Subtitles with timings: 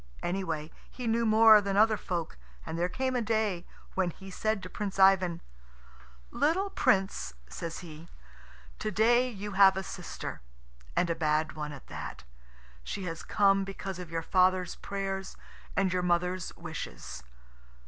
[0.23, 4.63] Anyway, he knew more than other folk, and there came a day when he said
[4.63, 5.41] to Prince Ivan,
[6.31, 8.09] "Little Prince," says he,
[8.79, 10.41] "to day you have a sister,
[10.95, 12.23] and a bad one at that.
[12.83, 15.37] She has come because of your father's prayers
[15.77, 17.21] and your mother's wishes.